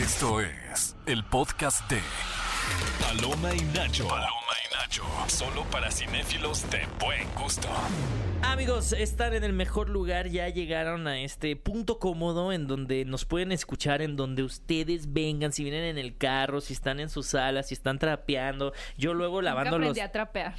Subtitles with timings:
[0.00, 1.98] Esto es el podcast de
[3.02, 4.08] Paloma y Nacho.
[4.08, 4.30] Paloma
[4.64, 5.02] y Nacho.
[5.26, 7.68] Solo para cinéfilos de buen gusto.
[8.40, 13.26] Amigos, están en el mejor lugar, ya llegaron a este punto cómodo en donde nos
[13.26, 17.22] pueden escuchar, en donde ustedes vengan, si vienen en el carro, si están en su
[17.22, 19.90] sala, si están trapeando, yo luego lavando Nunca los...
[19.90, 20.54] aprendí a trapear.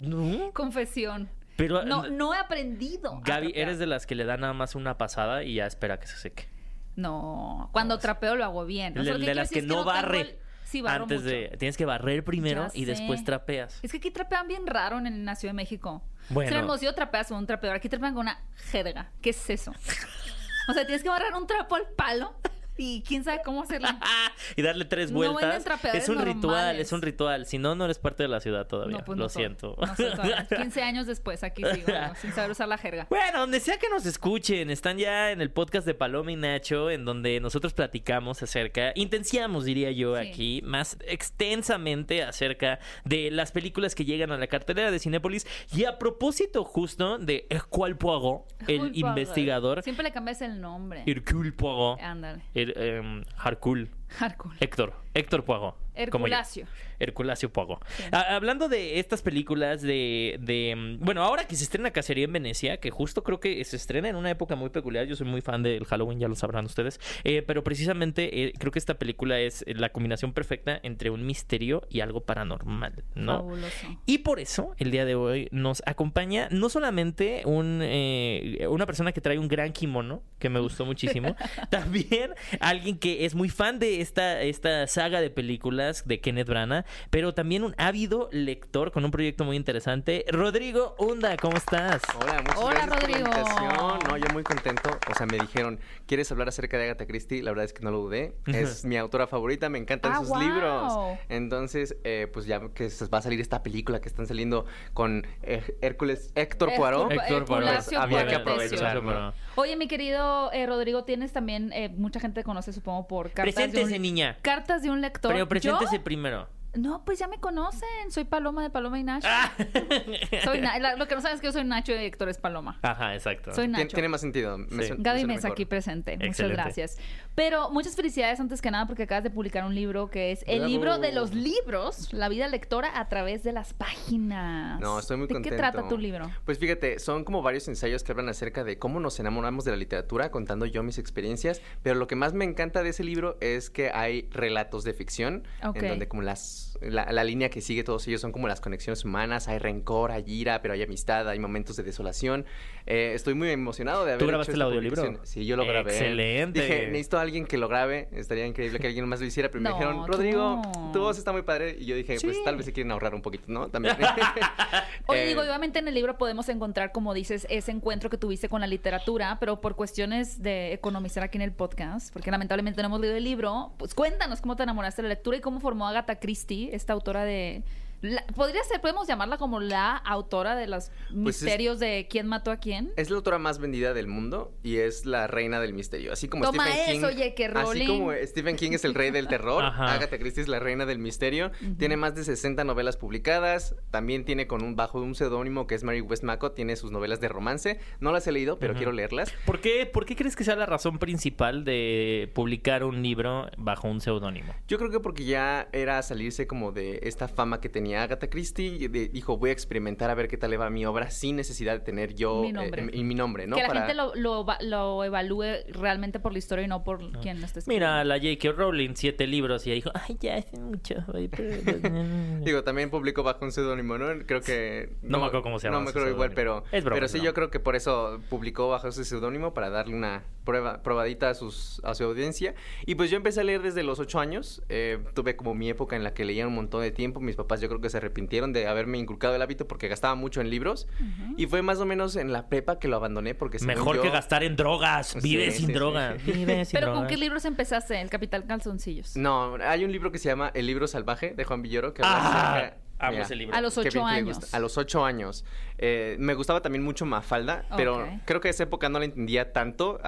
[0.00, 0.50] ¿No?
[0.54, 1.28] Confesión.
[1.56, 3.20] Pero No, no he aprendido.
[3.22, 6.06] Gaby, eres de las que le da nada más una pasada y ya espera que
[6.06, 6.57] se seque.
[6.98, 8.98] No, cuando trapeo lo hago bien.
[8.98, 10.20] O De, sea, las que es no barre.
[10.22, 11.30] el- Sí, barro Antes mucho.
[11.34, 11.56] de...
[11.58, 13.78] Tienes que barrer primero Ya y después trapeas.
[13.82, 16.02] Es que aquí trapean bien raro en el la Ciudad de México.
[16.28, 16.48] Bueno.
[16.50, 18.38] Si en Hermosillo trapeas con un trapeador, aquí trapean con una
[18.70, 19.10] jerga.
[19.22, 19.70] ¿Qué es eso?
[20.68, 22.34] o sea, tienes que barrar un trapo al palo
[22.78, 23.88] y quién sabe cómo hacerlo.
[24.56, 25.64] y darle tres vueltas.
[25.92, 27.44] es un ritual, es un ritual.
[27.46, 28.98] Si no, no eres parte de la ciudad todavía.
[28.98, 29.76] No, pues Lo no siento.
[29.78, 30.46] No soy todavía.
[30.56, 31.88] 15 años después aquí sigo
[32.20, 33.06] sin saber usar la jerga.
[33.10, 36.90] Bueno, donde sea que nos escuchen, están ya en el podcast de Paloma y Nacho,
[36.90, 40.28] en donde nosotros platicamos acerca, intenciamos, diría yo, Sí.
[40.28, 45.46] aquí, más extensamente acerca de las películas que llegan a la cartelera de Cinépolis.
[45.74, 51.04] Y a propósito, justo de Hercule Poirot, el investigador, Siempre le cambias el nombre.
[51.06, 52.42] Hercule Poirot, Ándale.
[52.76, 53.88] Her- em, Harcule,
[54.20, 54.54] Hardcore.
[54.60, 55.74] Héctor, Héctor yo.
[55.98, 56.66] Herculacio.
[57.00, 57.50] Herculacio.
[57.52, 58.04] Sí.
[58.12, 62.32] Ah, hablando de estas películas de, de, mm, Bueno, ahora que se estrena Cacería en
[62.32, 65.06] Venecia, que justo creo que se estrena en una época muy peculiar.
[65.06, 67.00] Yo soy muy fan del Halloween, ya lo sabrán ustedes.
[67.24, 71.82] Eh, pero precisamente eh, creo que esta película es la combinación perfecta entre un misterio
[71.90, 73.38] y algo paranormal, ¿no?
[73.38, 73.86] Fabuloso.
[74.06, 79.12] Y por eso, el día de hoy nos acompaña no solamente un, eh, una persona
[79.12, 81.34] que trae un gran kimono, que me gustó muchísimo,
[81.70, 86.84] también alguien que es muy fan de esta, esta saga de películas de Kenneth Branagh,
[87.10, 90.24] pero también un ávido lector con un proyecto muy interesante.
[90.30, 92.02] Rodrigo Hunda, ¿cómo estás?
[92.20, 93.24] Hola, muchas Hola, gracias Rodrigo.
[93.24, 93.98] por la invitación.
[94.08, 94.90] No, yo muy contento.
[95.10, 97.42] O sea, me dijeron, ¿quieres hablar acerca de Agatha Christie?
[97.42, 98.34] La verdad es que no lo dudé.
[98.46, 100.40] Es mi autora favorita, me encantan Ah, sus wow.
[100.40, 100.92] libros.
[101.28, 105.26] Entonces, eh, pues ya que se va a salir esta película que están saliendo con
[105.42, 107.10] eh, Hércules, Héctor Poirot.
[107.12, 107.68] Héctor Poirot.
[107.68, 109.32] Herculacio Había que aprovechar, ¿no?
[109.56, 113.54] Oye, mi querido eh, Rodrigo, tienes también, eh, mucha gente te conoce, supongo, por cartas
[113.54, 114.02] de Preséntese, un...
[114.02, 114.36] niña.
[114.42, 115.32] Cartas de un lector.
[115.32, 116.04] Pero preséntese ¿Yo?
[116.04, 116.48] primero.
[116.74, 117.88] No, pues ya me conocen.
[118.10, 119.26] Soy Paloma de Paloma y Nacho.
[119.30, 119.52] Ah.
[120.44, 122.38] Soy Na- la- Lo que no sabes es que yo soy Nacho y Héctor es
[122.38, 122.78] Paloma.
[122.82, 123.54] Ajá, exacto.
[123.54, 123.94] Soy Tien- Nacho.
[123.94, 124.58] Tiene más sentido.
[124.58, 124.88] Me Sí.
[124.88, 126.16] suena- me Gaby Mesa aquí presente.
[126.18, 126.98] Muchas gracias.
[127.34, 130.58] Pero muchas felicidades antes que nada porque acabas de publicar un libro que es El
[130.60, 130.70] Bravo.
[130.72, 134.80] libro de los libros, la vida lectora a través de las páginas.
[134.80, 135.54] No, estoy muy ¿De contento.
[135.54, 136.30] qué trata tu libro?
[136.44, 139.76] Pues fíjate, son como varios ensayos que hablan acerca de cómo nos enamoramos de la
[139.76, 143.70] literatura, contando yo mis experiencias, pero lo que más me encanta de ese libro es
[143.70, 145.76] que hay relatos de ficción, Ok.
[145.76, 149.04] en donde como las, la, la línea que sigue todos ellos son como las conexiones
[149.04, 152.44] humanas, hay rencor, hay ira, pero hay amistad, hay momentos de desolación.
[152.86, 155.20] Eh, estoy muy emocionado de haber ¿Tú hecho grabaste el esta audiolibro?
[155.24, 155.92] Sí, yo lo grabé.
[155.92, 156.60] Excelente.
[156.60, 159.62] Dije, necesito a alguien que lo grabe, estaría increíble que alguien más lo hiciera, pero
[159.62, 160.90] me dijeron, Rodrigo, no.
[160.92, 163.22] tu voz está muy padre, y yo dije, pues tal vez se quieren ahorrar un
[163.22, 163.68] poquito, ¿no?
[163.68, 163.96] También.
[165.06, 168.48] Oye, Eh, digo, obviamente en el libro podemos encontrar, como dices, ese encuentro que tuviste
[168.48, 172.86] con la literatura, pero por cuestiones de economizar aquí en el podcast, porque lamentablemente no
[172.86, 175.86] hemos leído el libro, pues cuéntanos cómo te enamoraste de la lectura y cómo formó
[175.88, 177.62] Agatha Christie, esta autora de...
[178.00, 182.26] la- Podría ser, podemos llamarla como la autora de los Pues es- misterios de quién
[182.26, 182.92] mató a quién.
[182.96, 186.12] Es la autora más vendida del mundo y es la reina del misterio.
[186.12, 186.98] Así como Toma Stephen King.
[186.98, 187.48] eso, J.K.
[187.48, 187.82] Rowling.
[187.82, 189.64] Así como Stephen King es el rey del terror.
[189.78, 191.50] Agatha Christie es la reina del misterio.
[191.78, 193.74] Tiene más de 60 novelas publicadas.
[193.90, 196.54] También tiene con un bajo un seudónimo que es Mary Westmacott.
[196.54, 197.80] Tiene sus novelas de romance.
[198.00, 199.32] No las he leído, pero quiero leerlas.
[199.46, 203.88] ¿Por qué, ¿Por qué crees que sea la razón principal de publicar un libro bajo
[203.88, 204.54] un seudónimo?
[204.68, 208.88] Yo creo que porque ya era salirse como de esta fama que tenía Agatha Christie.
[208.88, 211.36] de- dijo, voy a experimentar a ver qué tal le va a mi obra sin
[211.36, 212.84] necesidad de tener yo Mi nombre.
[212.84, 213.56] eh, y mi nombre, ¿no?
[213.56, 216.84] que la Para- gente lo, lo, va- lo evalúe realmente por la historia y no
[216.84, 217.86] por quién lo está escribiendo.
[217.86, 218.52] Mira, la J.K.
[218.52, 220.94] Rowling, siete libros, y ella dijo, ay, ya, es mucho.
[221.14, 221.48] ay, pero-".
[222.44, 224.06] Digo, también publicó bajo un seudónimo, ¿no?
[224.26, 224.90] Creo que...
[225.02, 226.64] No me acuerdo cómo se llama No me acuerdo igual, pero...
[226.72, 229.94] Es broma, pero sí, yo creo que por eso publicó bajo ese seudónimo para darle
[229.94, 232.54] una prueba, probadita a, sus, a su audiencia.
[232.86, 234.62] Y pues yo empecé a leer desde los ocho años.
[234.68, 237.20] Eh, tuve como mi época en la que leía un montón de tiempo.
[237.20, 240.40] Mis papás yo creo que se arrepintieron de haberme inculcado el hábito porque gastaba mucho
[240.40, 240.88] en libros.
[241.36, 243.58] Y fue más o menos en la prepa que lo abandoné porque...
[243.64, 245.16] Mejor yo- que gastar en drogas.
[245.22, 245.72] Vive sí, sin sí.
[245.72, 246.22] drogas.
[246.26, 248.00] Vive sin Pero ¿con qué libros empezaste?
[248.00, 249.16] El Capital Calzoncillos.
[249.16, 252.18] No, hay un libro que se llama El libro salvaje de Juan Villoro que habla
[252.20, 253.56] Ah, amo Mira, ese libro.
[253.56, 254.38] A los ocho años.
[254.38, 254.56] gusta.
[254.56, 255.44] A los ocho años.
[255.78, 258.08] Eh, me gustaba también mucho Mafalda, pero Ok.
[258.24, 260.00] creo que esa época no la entendía tanto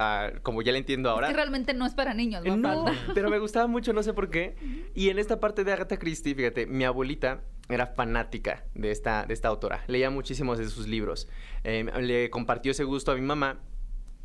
[0.43, 1.27] como ya la entiendo ahora.
[1.27, 3.13] Es que realmente no es para niños, Eh, No, Mafalda.
[3.13, 4.55] pero me gustaba mucho, no sé por qué.
[4.93, 9.33] Y en esta parte de Agatha Christie, fíjate, mi abuelita era fanática de esta, de
[9.33, 9.83] esta autora.
[9.87, 11.29] Leía muchísimos de sus libros.
[11.63, 13.59] Eh, le compartió ese gusto a mi mamá.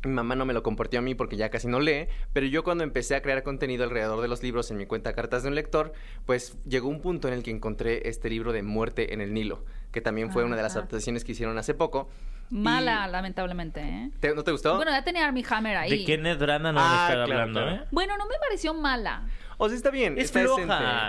[0.03, 2.63] Mi mamá no me lo compartió a mí porque ya casi no lee, pero yo
[2.63, 5.55] cuando empecé a crear contenido alrededor de los libros en mi cuenta Cartas de un
[5.55, 5.91] Lector,
[6.25, 9.65] pues llegó un punto en el que encontré este libro de Muerte en el Nilo,
[9.91, 12.09] que también fue una de las adaptaciones que hicieron hace poco.
[12.49, 14.11] Mala, Y- lamentablemente, ¿eh?
[14.19, 14.75] ¿Te- ¿No te gustó?
[14.77, 15.89] Bueno, ya tenía Armie Hammer ahí.
[15.99, 17.75] De Kenneth Branagh no Ah, me estar claro, hablando, claro.
[17.83, 17.87] ¿eh?
[17.91, 19.23] Bueno, no me pareció mala.
[19.59, 20.17] o sea, está bien.
[20.19, 20.59] Es está floja,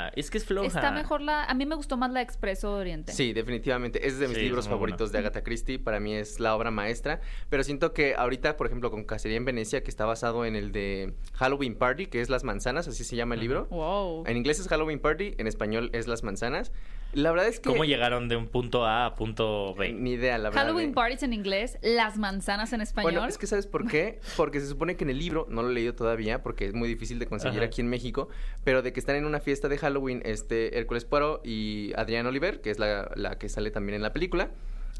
[0.07, 0.21] decente.
[0.21, 0.67] es que es floja.
[0.67, 1.45] Está mejor la...
[1.45, 3.13] A mí me gustó más la Expreso de Oriente.
[3.13, 4.07] Sí, definitivamente.
[4.07, 5.79] Es de mis Sí, libros favoritos de Agatha Christie.
[5.79, 7.21] Para mí es la obra maestra.
[7.51, 10.73] Pero siento que ahorita, por ejemplo, con Cacería en Venecia, que está basado en el
[10.73, 13.67] de Halloween Party, que es Las Manzanas, así se llama el libro.
[13.67, 14.25] Wow.
[14.27, 16.73] En inglés es Halloween Party, en español es Las Manzanas.
[17.13, 17.69] La verdad es que...
[17.71, 19.93] ¿Cómo llegaron de un punto A a punto B?
[19.93, 20.63] Ni idea, la verdad.
[20.63, 20.95] Halloween ¿eh?
[21.29, 23.13] En inglés, las manzanas en español.
[23.13, 24.19] Bueno, es que ¿sabes por qué?
[24.39, 26.89] Porque se supone que en el libro, no lo he leído todavía porque es muy
[26.89, 27.67] difícil de conseguir Ajá.
[27.67, 28.31] aquí en México,
[28.65, 32.63] pero de que están en una fiesta de Halloween, este, Hércules Poirot y Adrián Oliver,
[32.63, 34.51] que es la, la que sale también en la película,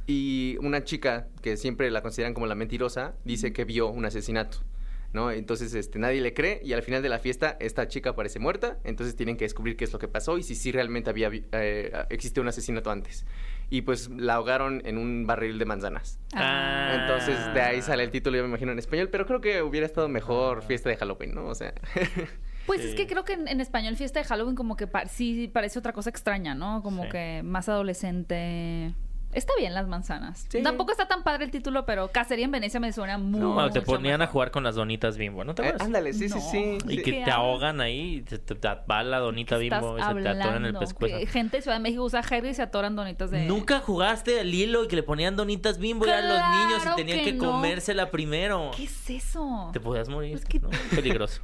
[0.07, 4.59] y una chica que siempre la consideran como la mentirosa, dice que vio un asesinato.
[5.15, 5.31] ¿No?
[5.31, 8.79] Entonces, este, nadie le cree y al final de la fiesta esta chica aparece muerta,
[8.85, 11.91] entonces tienen que descubrir qué es lo que pasó y si sí realmente había eh,
[12.11, 13.25] existió un asesinato antes.
[13.71, 16.19] Y pues la ahogaron en un barril de manzanas.
[16.35, 16.97] Ah.
[17.01, 19.85] Entonces, de ahí sale el título, yo me imagino, en español, pero creo que hubiera
[19.87, 21.47] estado mejor fiesta de Halloween, ¿no?
[21.47, 21.75] O sea,
[22.67, 22.89] Pues Sí.
[22.89, 25.79] es que creo que en, en español fiesta de Halloween como que pa- sí parece
[25.79, 26.83] otra cosa extraña, ¿no?
[26.83, 27.09] Como Sí.
[27.11, 28.95] que más adolescente.
[29.33, 30.47] Está bien las manzanas.
[30.49, 30.63] Sí.
[30.63, 33.81] Tampoco está tan padre el título, pero Cacería en Venecia me suena muy No, te
[33.81, 35.87] mucho ponían a jugar con las donitas bimbo, ¿no te eh, acuerdas?
[35.87, 36.51] ándale, sí, sí, No.
[36.51, 36.79] sí.
[36.87, 37.03] Y sí.
[37.03, 40.29] que ¿Qué te ahogan ahí, te, te- te va la donita bimbo y se te
[40.31, 41.19] atoran en el pescuezo.
[41.31, 43.45] gente de Ciudad de México usa jerry y se atoran donitas de...
[43.45, 46.83] Nunca jugaste al hilo y que le ponían donitas bimbo y eran los niños y
[46.83, 47.53] Claro tenían que que, no.
[47.53, 48.71] comérsela primero.
[48.75, 49.71] ¿Qué es eso?
[49.75, 50.37] Te podías morir.
[50.37, 50.71] Es que- ¿no?
[50.95, 51.43] Peligroso.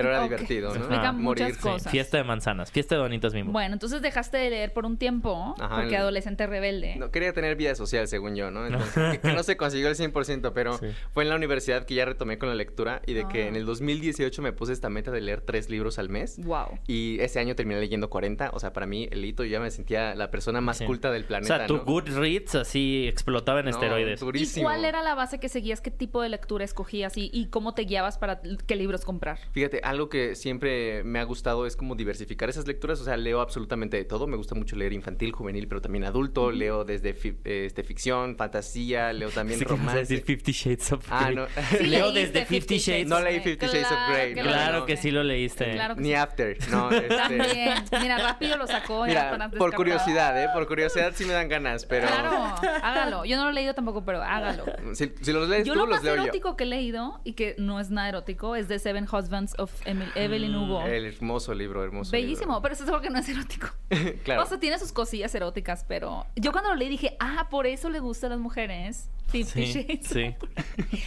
[0.00, 0.76] Pero era divertido, ¿no?
[0.76, 1.60] explican muchas Morirse.
[1.60, 1.92] cosas.
[1.92, 3.52] Fiesta de manzanas, fiesta de donitas bimbo.
[3.52, 6.96] Bueno, entonces dejaste de leer por un tiempo, Ajá, porque el- adolescente rebelde.
[6.96, 8.66] No, quería tener vida social, según yo, ¿no?
[8.66, 10.86] Entonces, que, que no se consiguió el 100%, pero Sí.
[11.12, 13.48] fue en la universidad que ya retomé con la lectura y de que Ah.
[13.48, 16.38] en el 2018 me puse esta meta de leer tres libros al mes.
[16.44, 16.78] Wow.
[16.86, 18.50] Y ese año terminé leyendo 40.
[18.52, 20.84] O sea, para mí, el hito, yo ya me sentía la persona más Sí.
[20.84, 21.84] culta del o planeta, sea, tu ¿no?
[21.84, 24.20] Goodreads así explotaba en No, esteroides.
[24.20, 24.64] ¿Y durísimo.
[24.66, 25.80] cuál era la base que seguías?
[25.80, 27.16] ¿Qué tipo de lectura escogías?
[27.16, 29.38] ¿Y, y cómo te guiabas para qué libros comprar?
[29.52, 33.00] Fíjate, algo que siempre me ha gustado es como diversificar esas lecturas.
[33.00, 34.26] O sea, leo absolutamente de todo.
[34.26, 36.50] Me gusta mucho leer infantil, juvenil, pero también adulto.
[36.50, 40.00] Leo desde fi- este, ficción, fantasía, leo también romance.
[40.00, 41.36] decir Fifty Shades of Ah, Grey.
[41.36, 41.46] no.
[41.78, 43.06] Sí Leo desde Fifty Shades.
[43.08, 44.86] No leí Fifty Shades of Grey, no, Claro no.
[44.86, 45.72] que sí lo leíste.
[45.72, 46.14] Claro que Ni sí.
[46.14, 46.90] after, no.
[46.90, 47.74] este- También.
[48.02, 49.04] Mira, rápido lo sacó.
[49.06, 50.48] Mira, por curiosidad, ¿eh?
[50.52, 52.06] Por curiosidad sí me dan ganas, pero...
[52.08, 53.24] Claro, hágalo.
[53.24, 54.64] Yo no lo he leído tampoco, pero hágalo.
[54.94, 56.22] Si, si los lees Yo tú, lo los más leo yo.
[56.24, 59.65] erótico que he leído y que no es nada erótico es The Seven Husbands of
[59.84, 60.82] Emil- Evelyn Mm, Hugo.
[60.86, 63.68] El hermoso libro, hermoso Bellísimo, pero eso es algo que no es erótico.
[63.90, 64.12] libro.
[64.24, 64.42] claro.
[64.42, 67.88] O sea, tiene sus cosillas eróticas, pero yo cuando lo leí dije, ah, por eso
[67.90, 69.08] le gustan las mujeres.
[69.28, 70.06] Fifty Sí, Shades.
[70.06, 70.34] sí.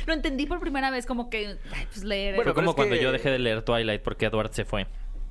[0.05, 2.35] Lo entendí por primera vez como que, ay, pues leer.
[2.35, 4.65] Fue Bueno, como pero es cuando que- yo dejé de leer Twilight porque Edward se
[4.65, 4.87] fue.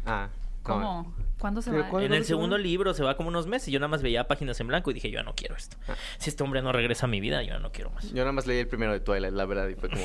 [0.07, 0.29] Ah.
[0.63, 1.15] ¿Cómo?
[1.39, 1.89] ¿Cuándo se va?
[1.89, 2.63] ¿cuál- En el se segundo va?
[2.63, 4.95] libro se va como unos meses y yo nada más veía páginas en blanco y
[4.95, 5.77] dije, yo ya no quiero esto.
[5.87, 5.95] Ah.
[6.19, 8.09] Si este hombre no regresa a mi vida, yo ya no quiero más.
[8.11, 10.03] Yo nada más leí el primero de Twilight, la verdad, y fue como...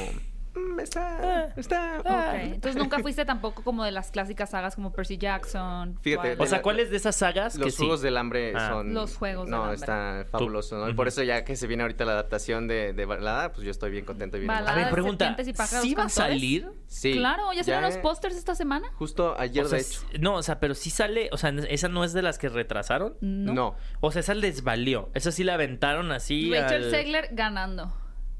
[0.55, 1.53] "Mm, está...
[1.55, 1.99] Está...
[1.99, 2.07] Ok,
[2.43, 5.97] Entonces nunca fuiste tampoco como de las clásicas sagas como Percy Jackson.
[6.01, 6.35] Fíjate.
[6.39, 7.79] O sea, ¿cuáles de esas sagas que Los sí?
[7.83, 8.69] Juegos del Hambre Ah.
[8.69, 8.93] son...
[8.93, 9.75] Los Juegos del No, Hambre.
[9.75, 10.89] está fabuloso, ¿no?
[10.89, 13.71] Y por eso ya que se viene ahorita la adaptación de, de Balada, pues yo
[13.71, 14.71] estoy bien contento y bien Balada.
[14.71, 15.35] A ver, pregunta,
[15.81, 16.69] ¿sí va a salir?
[16.87, 17.13] Sí.
[17.13, 18.87] Claro, ya salieron los pósters esta semana.
[18.95, 20.01] Justo ayer, O sea, de hecho.
[20.19, 23.15] no, o sea, pero sí sale, o sea, esa no es de las que retrasaron.
[23.21, 23.53] No.
[23.53, 23.75] No.
[24.01, 25.09] O sea, esa les valió.
[25.13, 26.51] Esa sí la aventaron así.
[26.53, 27.93] Rachel al- Segler ganando.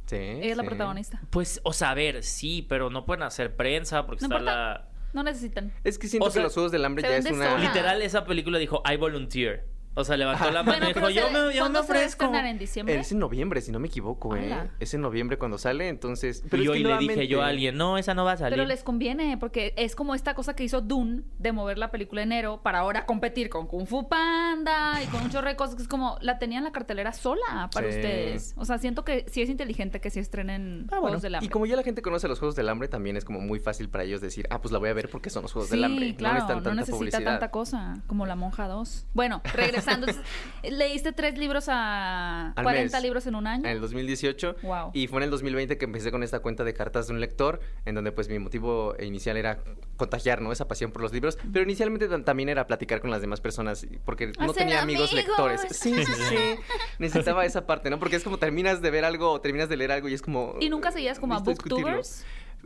[0.06, 0.16] Sí.
[0.16, 1.22] Ella es la protagonista.
[1.30, 4.56] Pues, o sea, a ver, sí, pero no pueden hacer prensa porque No está importa.
[4.56, 4.90] la.
[5.14, 5.72] No necesitan.
[5.84, 7.52] Es que siento O sea, que los Juegos del Hambre ya es una...
[7.52, 7.64] sola.
[7.64, 9.68] Literal, esa película dijo, I volunteer.
[9.96, 11.94] O sea, levantó la mano Bueno, y pero dijo, yo me, yo me ¿cuándo se
[11.94, 12.34] va a ofrezco.
[12.36, 13.00] en diciembre?
[13.00, 14.70] Es en noviembre, si no me equivoco, ¿eh?
[14.80, 16.44] Es en noviembre cuando sale, entonces...
[16.52, 18.38] y es hoy que le dije yo a nuevamente- alguien, no, esa no va a
[18.38, 18.54] salir.
[18.58, 22.24] Pero les conviene, porque es como esta cosa que hizo Dune de mover la película
[22.24, 25.84] enero para ahora competir con Kung Fu Panda y con un chorro de cosas que
[25.84, 27.96] es como la tenían en la cartelera sola para Sí.
[27.98, 28.54] ustedes.
[28.58, 31.02] O sea, siento que sí es inteligente que se estrenen Ah, bueno.
[31.02, 31.46] Juegos del Hambre.
[31.46, 33.90] Y como ya la gente conoce los Juegos del Hambre, también es como muy fácil
[33.90, 35.84] para ellos decir, ah, pues la voy a ver porque son los Juegos Sí, del
[35.86, 36.16] Hambre.
[36.16, 37.24] claro, no necesitan no tanta necesita publicidad.
[37.32, 39.06] tanta cosa como La Monja 2.
[39.14, 40.22] Bueno, regresando, entonces,
[40.64, 43.04] leíste tres libros a Al 40 mes.
[43.04, 43.66] libros en un año.
[43.66, 44.56] En el 2018.
[44.64, 44.92] Wow.
[44.94, 47.60] Y fue en el 2020 que empecé con esta cuenta de cartas de un lector,
[47.86, 49.60] en donde pues mi motivo inicial era
[49.98, 50.52] contagiar, ¿no?
[50.52, 51.38] Esa pasión por los libros.
[51.52, 55.28] Pero inicialmente tam- también era platicar con las demás personas, porque no tenía amigos, amigos.
[55.28, 55.62] lectores.
[55.72, 56.36] Sí, sí, sí.
[57.00, 58.00] Necesitaba esa parte, ¿no?
[58.00, 60.56] Porque es como terminas de ver algo o terminas de leer algo y es como...
[60.60, 62.02] ¿Y nunca seguías como a necesito discutirlo.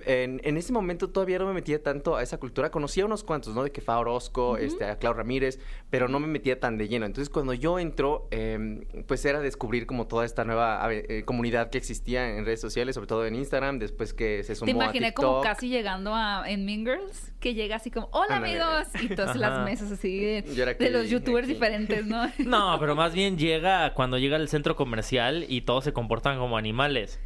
[0.05, 2.69] En, en ese momento todavía no me metía tanto a esa cultura.
[2.71, 3.63] Conocía unos cuantos, ¿no?
[3.63, 7.05] De que Fa Orozco, este, a Clau Ramírez, pero no me metía tan de lleno.
[7.05, 11.77] Entonces, cuando yo entro, em, pues era descubrir como toda esta nueva eh, comunidad que
[11.77, 15.09] existía en redes sociales, sobre todo en Instagram, después que se sumó Te imaginé a
[15.09, 15.25] TikTok.
[15.25, 18.61] como casi llegando a en Mean Girls, que llega así como, hola Ándale.
[18.61, 20.43] amigos, y todas las mesas así de,
[20.91, 21.53] los youtubers aquí.
[21.53, 22.27] diferentes, ¿no?
[22.45, 26.57] No, pero más bien llega cuando llega al centro comercial y todos se comportan como
[26.57, 27.19] animales.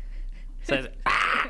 [0.63, 0.89] O sea, es-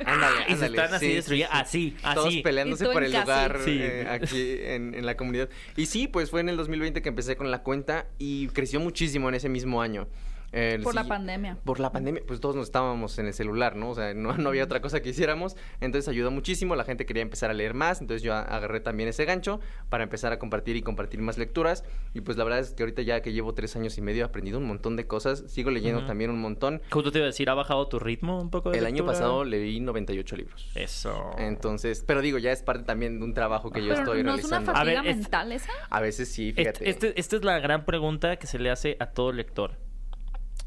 [0.05, 1.51] Ándale, y se ándale, están así sí, sí, destruyendo.
[1.53, 1.59] sí.
[1.61, 2.15] Así, así.
[2.15, 3.23] Todos peleándose por el casi.
[3.23, 3.77] lugar Sí.
[3.81, 5.49] eh, aquí en, en la comunidad.
[5.75, 9.29] Y sí, pues fue en el 2020 que empecé con la cuenta y creció muchísimo
[9.29, 10.07] en ese mismo año.
[10.51, 11.57] El Por la pandemia.
[11.63, 13.91] Por la pandemia, pues todos nos estábamos en el celular, ¿no?
[13.91, 15.55] O sea, no, no había otra cosa que hiciéramos.
[15.79, 19.07] Entonces ayudó muchísimo, la gente quería empezar a leer más, entonces yo a- agarré también
[19.07, 21.85] ese gancho para empezar a compartir y compartir más lecturas.
[22.13, 24.25] Y pues la verdad es que ahorita ya que llevo tres años y medio he
[24.25, 26.81] aprendido un montón de cosas, sigo leyendo también un montón.
[26.91, 28.71] Justo te iba a decir, ¿ha bajado tu ritmo un poco?
[28.71, 30.69] De El año pasado leí 98 libros.
[30.75, 31.31] Eso.
[31.37, 34.35] Entonces, pero digo, ya es parte también de un trabajo que yo Pero estoy no
[34.35, 34.71] es una realizando.
[34.79, 35.71] A ver, fatiga es- mental esa.
[35.89, 36.89] A veces sí, Este- fíjate.
[36.89, 39.77] este- esta es la gran pregunta que se le hace a todo lector.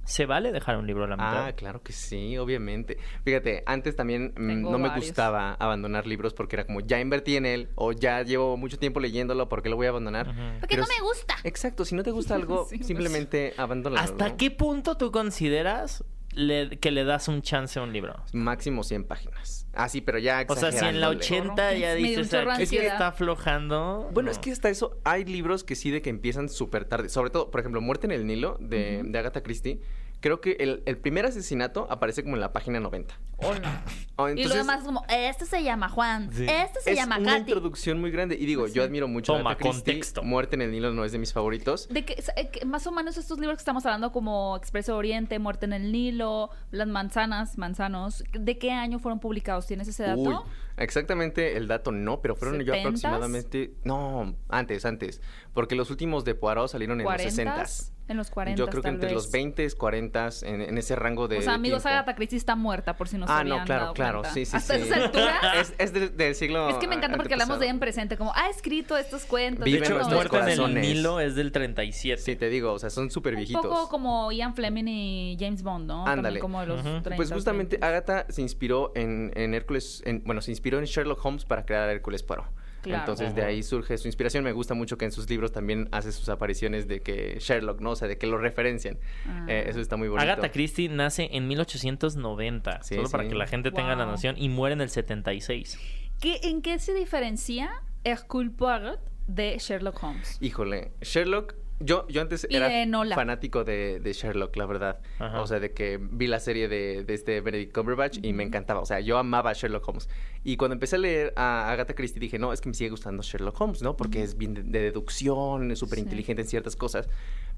[0.04, 1.46] ¿Se vale dejar un libro a la mitad?
[1.46, 2.98] Ah, claro que sí, obviamente.
[3.24, 7.46] Fíjate, antes también mm, no me gustaba abandonar libros porque era como ya invertí en
[7.46, 10.26] él o ya llevo mucho tiempo leyéndolo, ¿por qué lo voy a abandonar?
[10.60, 11.36] Porque Pero no me gusta.
[11.44, 12.86] Exacto, si no te gusta algo, Sí, pues.
[12.86, 14.00] simplemente abandónalo.
[14.02, 14.36] ¿Hasta ¿no?
[14.36, 16.04] qué punto tú consideras
[16.34, 18.14] le- que le das un chance a un libro?
[18.32, 19.66] Máximo 100 páginas.
[19.72, 21.16] Ah, sí, pero ya O sea, si en la exagerándole.
[21.16, 22.86] 80 ya dices es que ansiedad".
[22.92, 24.08] está aflojando.
[24.12, 24.32] Bueno, no.
[24.32, 27.08] es que hasta eso hay libros que sí de que empiezan súper tarde.
[27.08, 29.80] Sobre todo, por ejemplo, Muerte en el Nilo de, de Agatha Christie.
[30.24, 33.14] Creo que el, el primer asesinato aparece como en la página 90.
[33.36, 33.82] Hola.
[34.16, 36.46] Oh, y lo demás es como, este se llama Juan, Sí.
[36.48, 37.40] este se es llama una Katy.
[37.40, 38.34] introducción muy grande.
[38.34, 38.72] Y digo, Sí.
[38.72, 39.82] yo admiro mucho a Toma, Agatha Christie.
[39.92, 40.22] contexto.
[40.22, 41.88] Muerte en el Nilo no es de mis favoritos.
[41.90, 45.38] De que, eh, que más o menos estos libros que estamos hablando como Expreso Oriente,
[45.38, 49.66] Muerte en el Nilo, Las manzanas, manzanos, ¿de qué año fueron publicados?
[49.66, 50.20] ¿Tienes ese dato?
[50.20, 50.36] Uy,
[50.78, 52.86] exactamente el dato no, pero fueron yo ¿Setentas?
[53.04, 53.74] aproximadamente...
[53.84, 55.20] No, antes, antes.
[55.52, 57.90] Porque los últimos de Poirot salieron en los 60 ¿40s?
[58.06, 59.14] En los 40 Yo creo que tal entre vez.
[59.14, 61.96] los 20, 40, en, en ese rango de O sea, amigos, tiempo.
[61.96, 64.34] Agatha Christie está muerta, por si no se Ah, habían no, claro, dado claro, cuenta.
[64.34, 64.82] sí, sí, Hasta sí.
[64.82, 65.34] esas alturas...
[65.60, 68.18] Es, es del, del siglo Es que me encanta porque hablamos de ella en presente,
[68.18, 69.64] como ha escrito estos cuentos.
[69.64, 70.74] Vive De hecho, Muerte en el.
[70.74, 72.20] Nilo es del 37.
[72.20, 73.62] Sí, te digo, o sea, son súper Un viejitos.
[73.64, 76.06] poco como Ian Fleming y James Bond, ¿no?
[76.06, 76.40] Ándale.
[76.40, 76.88] como de los Ujú.
[77.00, 77.86] 30, Pues justamente 20.
[77.86, 81.88] Agatha se inspiró en, en Hércules, en- bueno, se inspiró en Sherlock Holmes para crear
[81.88, 82.46] a Hércules Poirot.
[82.84, 83.00] Claro.
[83.00, 84.44] Entonces de ahí surge su inspiración.
[84.44, 87.90] Me gusta mucho que en sus libros también hace sus apariciones de que Sherlock, ¿no?
[87.90, 88.98] O sea, de que lo referencian.
[89.26, 89.46] Ah.
[89.48, 90.22] Eh, eso está muy bonito.
[90.30, 94.48] Agatha Christie nace en 1890, Sí, solo para que la gente tenga la noción, y
[94.48, 95.78] muere en el 76.
[96.20, 97.70] ¿Qué- ¿En qué se diferencia
[98.04, 100.38] Hercule Poirot de Sherlock Holmes?
[100.40, 105.00] Híjole, Sherlock, yo, yo antes Y era de fanático de, de Sherlock, la verdad.
[105.18, 105.40] Ajá.
[105.40, 108.80] O sea, de que vi la serie de, de este Benedict Cumberbatch y me encantaba.
[108.80, 110.08] O sea, yo amaba a Sherlock Holmes.
[110.44, 113.22] Y cuando empecé a leer a Agatha Christie dije, no, es que me sigue gustando
[113.22, 113.96] Sherlock Holmes, ¿no?
[113.96, 116.04] Porque es bien de, de deducción, es súper Sí.
[116.04, 117.08] inteligente en ciertas cosas.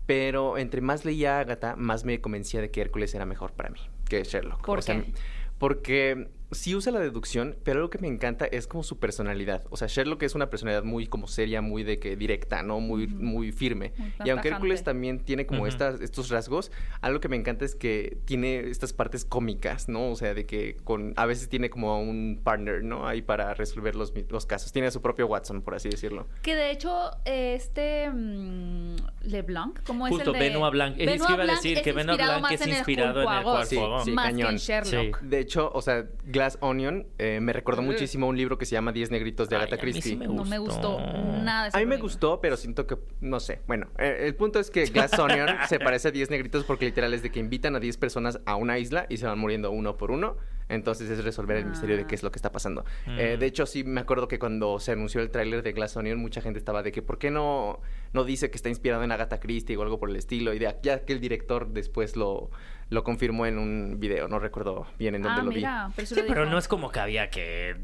[0.06, 3.70] Pero entre más leía a Agatha, más me convencía de que Hércules era mejor para
[3.70, 4.64] mí que Sherlock.
[4.64, 5.12] ¿Por O sea, qué?
[5.58, 9.64] porque sí usa la deducción, pero algo que me encanta es como su personalidad.
[9.70, 12.80] O sea, Sherlock es una personalidad muy como seria, muy de que directa, ¿no?
[12.80, 13.92] Muy, muy firme.
[13.96, 14.48] Muy y aunque.
[14.48, 18.92] Hércules también tiene como estas, estos rasgos, algo que me encanta es que tiene estas
[18.92, 20.10] partes cómicas, ¿no?
[20.10, 23.06] O sea, de que con a veces tiene como un partner, ¿no?
[23.06, 24.72] Ahí para resolver los, los casos.
[24.72, 26.26] Tiene a su propio Watson, por así decirlo.
[26.42, 28.86] Que de hecho, este mm,
[29.26, 30.38] LeBlanc, ¿cómo Justo, es el de...
[30.50, 30.92] Benoit Blanc.
[30.92, 32.68] Es que Benoit iba a Blanc decir es que Benoit inspirado Blanc más es en
[32.71, 34.04] inspirado en el Sí, Poirot.
[34.04, 34.47] sí, más cañón.
[34.49, 35.21] que en Sherlock.
[35.21, 37.87] De hecho, o sea, Glass Onion eh, me recordó Ugh.
[37.88, 40.16] muchísimo un libro que se llama Diez negritos de Ay, Agatha a mí sí Christie.
[40.16, 40.99] me No me gustó
[41.42, 41.68] nada.
[41.68, 42.04] ese A mí me libro.
[42.09, 43.61] gustó, pero siento que, no sé.
[43.66, 47.12] Bueno, eh, el punto es que Glass Onion se parece a 10 negritos porque literal
[47.14, 49.97] es de que invitan a 10 personas a una isla y se van muriendo uno
[49.97, 50.37] por uno.
[50.68, 52.06] Entonces es resolver el misterio de Ah.
[52.09, 52.85] qué es lo que está pasando.
[53.06, 53.38] Eh, Mm.
[53.40, 56.40] de hecho, sí me acuerdo que cuando se anunció el tráiler de Glass Onion, mucha
[56.40, 57.80] gente estaba de que ¿por qué no,
[58.12, 60.52] no dice que está inspirado en Agatha Christie o algo por el estilo?
[60.54, 62.50] Y de ya que el director después lo,
[62.90, 65.56] lo confirmó en un video, no recuerdo bien en dónde Ah, lo vi.
[65.56, 67.75] mira, pero, Sí, pero no es como que había que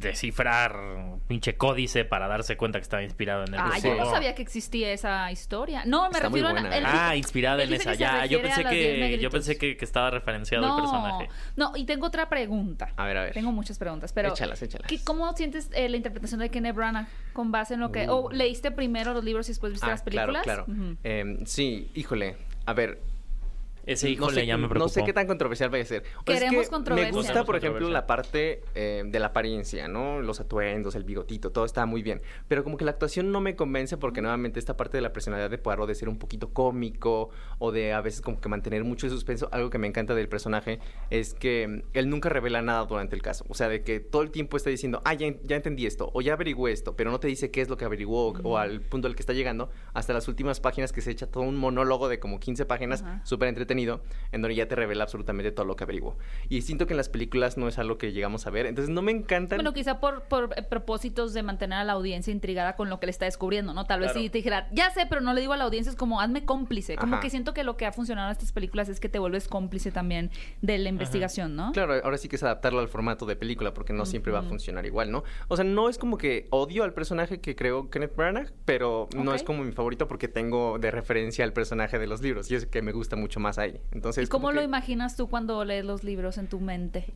[0.00, 3.88] descifrar un pinche códice para darse cuenta que estaba inspirado en el Ah, Sí.
[3.88, 5.84] yo no sabía que existía esa historia.
[5.86, 6.52] No, me Está refiero a...
[6.52, 6.88] buena, él ¿eh?
[6.90, 7.94] Ah, inspirada en esa.
[7.94, 11.28] Ya, yo pensé que yo pensé que, que estaba referenciado no, el personaje.
[11.56, 12.92] No, y tengo otra pregunta.
[12.96, 13.32] A ver, a ver.
[13.32, 14.30] Tengo muchas preguntas, pero...
[14.30, 14.86] Échalas, échalas.
[14.88, 18.08] ¿qué- ¿Cómo sientes eh, la interpretación de Kenneth Branagh con base en lo que...
[18.08, 18.30] ¿O Uh.
[18.30, 20.42] leíste primero los libros y después Ah, las películas?
[20.42, 20.96] Claro, claro.
[21.02, 22.36] Em, sí, híjole.
[22.66, 23.00] A ver,
[23.84, 26.02] Ese hijo no sé, ya me no sé qué tan controversial vaya a ser.
[26.02, 27.10] Sea, es Queremos que controversia.
[27.10, 30.20] Me gusta, Queremos por ejemplo, la parte eh, de la apariencia, ¿no?
[30.20, 32.22] Los atuendos, el bigotito, todo está muy bien.
[32.48, 35.50] Pero como que la actuación no me convence porque nuevamente esta parte de la personalidad
[35.50, 39.06] de Poirot de ser un poquito cómico o de a veces como que mantener mucho
[39.06, 40.78] el suspenso, algo que me encanta del personaje
[41.10, 43.44] es que él nunca revela nada durante el caso.
[43.48, 46.20] O sea, de que todo el tiempo está diciendo, ah, ya, ya entendí esto, o
[46.20, 48.80] ya averigué esto, pero no te dice qué es lo que averiguó o- o al
[48.80, 52.08] punto al que está llegando, hasta las últimas páginas que se echa todo un monólogo
[52.08, 53.20] de como 15 páginas, Ajá.
[53.24, 53.71] súper entretenido,
[54.32, 56.16] en donde ya te revela absolutamente todo lo que averiguó.
[56.48, 59.02] Y siento que en las películas no es algo que llegamos a ver, entonces no
[59.02, 59.58] me encantan.
[59.58, 63.06] Bueno, quizá por, por eh, propósitos de mantener a la audiencia intrigada con lo que
[63.06, 63.84] le está descubriendo, ¿no?
[63.84, 64.22] Tal vez Claro.
[64.22, 66.44] si te dijera, ya sé, pero no le digo a la audiencia, es como, hazme
[66.44, 66.96] cómplice.
[66.96, 67.22] Como Ajá.
[67.22, 69.90] que siento que lo que ha funcionado en estas películas es que te vuelves cómplice
[69.90, 71.72] también de la investigación, ¿no?
[71.72, 74.42] Claro, ahora sí que es adaptarlo al formato de película porque no siempre va a
[74.42, 75.24] funcionar igual, ¿no?
[75.48, 79.34] O sea, no es como que odio al personaje que creó Kenneth Branagh, pero no
[79.34, 82.66] es como mi favorito porque tengo de referencia al personaje de los libros y es
[82.66, 83.80] que me gusta mucho más ahí.
[83.92, 87.06] Entonces, ¿Y cómo lo que, imaginas tú cuando lees los libros en tu mente?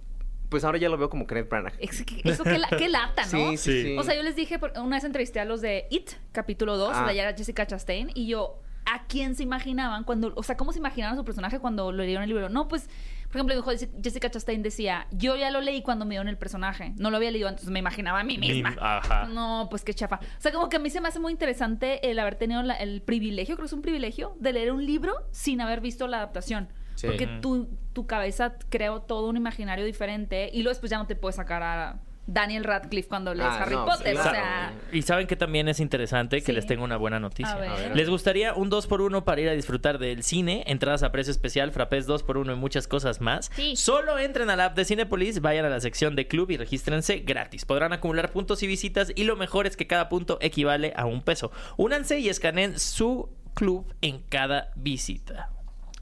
[0.48, 1.74] Pues ahora ya lo veo como Kenneth Branagh.
[1.80, 3.50] Es que- Eso qué, la- qué lata, ¿no?
[3.56, 3.96] Sí, sí.
[3.98, 7.06] O sea, yo les dije, una vez entrevisté a los de It, capítulo 2, Ah.
[7.12, 10.78] de era Jessica Chastain, y yo, ¿a quién se imaginaban cuando, o sea, cómo se
[10.78, 12.48] imaginaban a su personaje cuando lo leyeron el libro?
[12.48, 12.88] No, pues,
[13.30, 13.62] por ejemplo,
[14.02, 17.30] Jessica Chastain decía, yo ya lo leí cuando me dieron el personaje, no lo había
[17.30, 18.74] leído antes, me imaginaba a mí misma.
[18.80, 19.26] Ajá.
[19.26, 20.16] No, pues qué chafa.
[20.16, 22.74] O sea, como que a mí se me hace muy interesante el haber tenido la-
[22.76, 26.18] el privilegio, creo que es un privilegio, de leer un libro sin haber visto la
[26.18, 26.68] adaptación.
[26.94, 27.06] Sí.
[27.08, 31.14] Porque tu, tu cabeza creó todo un imaginario diferente y luego después ya no te
[31.16, 34.14] puedes sacar a Daniel Radcliffe cuando lees Ah, Harry no, Potter.
[34.14, 34.30] claro.
[34.30, 36.52] O sea, Y saben que también es interesante que Sí.
[36.52, 37.52] les tengo una buena noticia.
[37.52, 37.70] A ver.
[37.70, 37.96] A ver.
[37.96, 40.64] ¿Les gustaría un 2x1 para ir a disfrutar del cine?
[40.66, 43.50] Entradas a precio especial, frappés 2x1 y muchas cosas más.
[43.54, 43.76] Sí.
[43.76, 47.18] Solo entren a la app de Cinepolis, vayan a la sección de club y regístrense
[47.20, 47.64] gratis.
[47.64, 51.22] Podrán acumular puntos y visitas y lo mejor es que cada punto equivale a un
[51.22, 51.52] peso.
[51.76, 55.50] Únanse y escaneen su club en cada visita.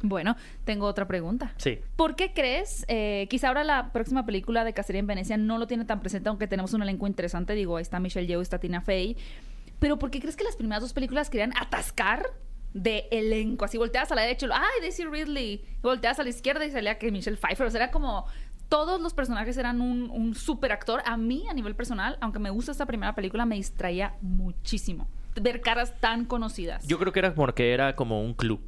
[0.05, 1.53] Bueno, tengo otra pregunta.
[1.57, 1.79] Sí.
[1.97, 2.85] ¿Por qué crees?
[2.89, 6.29] eh, quizá ahora la próxima película de Cacería en Venecia no lo tiene tan presente,
[6.29, 7.55] aunque tenemos un elenco interesante.
[7.55, 9.17] Digo, ahí está Michelle Yeoh, está Tina Fey.
[9.79, 12.25] Pero ¿por qué crees que las primeras dos películas querían atascar
[12.73, 13.65] de elenco?
[13.65, 15.53] Así volteas a la derecha ¡ay, Daisy Ridley!
[15.55, 17.67] Y volteas a la izquierda y salía que Michelle Pfeiffer.
[17.67, 18.27] O sea, era como...
[18.69, 21.03] Todos los personajes eran un, un super actor.
[21.05, 25.07] A mí, a nivel personal, aunque me gusta esta primera película, me distraía muchísimo.
[25.41, 26.85] Ver caras tan conocidas.
[26.87, 28.61] Yo creo que era porque era como un club.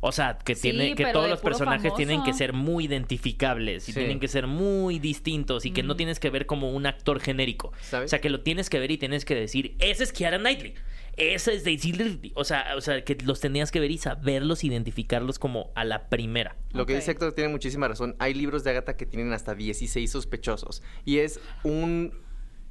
[0.00, 3.92] O sea, que Sí, tiene que todos los personajes tienen que ser muy identificables y
[3.92, 3.98] Sí.
[3.98, 7.72] tienen que ser muy distintos y que no tienes que ver como un actor genérico.
[7.82, 8.06] ¿Sabes?
[8.06, 10.74] O sea, que lo tienes que ver y tienes que decir, ese es Kiara Knightley.
[11.16, 12.32] Ese es Daisy Ridley.
[12.34, 16.08] O sea, o sea, que los tenías que ver y saberlos, identificarlos como a la
[16.08, 16.56] primera.
[16.72, 18.16] Lo que dice Héctor tiene muchísima razón.
[18.18, 20.82] Hay libros de Agatha que tienen hasta 16 sospechosos.
[21.04, 22.14] Y es un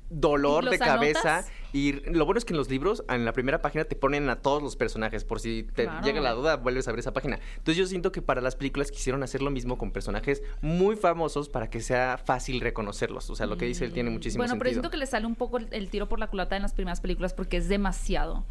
[0.10, 1.38] dolor ¿Los de cabeza.
[1.38, 1.52] anotas?
[1.72, 4.38] Y lo bueno es que en los libros, en la primera página, te ponen a
[4.38, 5.24] todos los personajes.
[5.24, 6.04] Por si te Claro.
[6.06, 7.40] llega la duda, vuelves a ver esa página.
[7.58, 11.48] Entonces yo siento que para las películas quisieron hacer lo mismo con personajes muy famosos
[11.50, 13.30] para que sea fácil reconocerlos.
[13.30, 14.82] O sea, lo que dice él tiene muchísimo Bueno, pero sentido.
[14.82, 17.02] siento que le sale un poco el, el tiro por la culata en las primeras
[17.02, 18.46] películas porque es demasiado.